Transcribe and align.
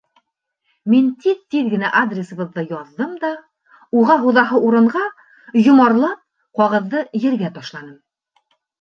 Мин 0.93 1.11
тиҙ-тиҙ 1.25 1.69
генә 1.73 1.91
адресыбыҙҙы 1.99 2.65
яҙҙым 2.71 3.13
да, 3.27 3.31
уға 4.01 4.17
һуҙаһы 4.25 4.65
урынға, 4.71 5.05
йомарлап, 5.65 6.27
ҡағыҙҙы 6.63 7.09
ергә 7.31 7.57
ташланым. 7.63 7.99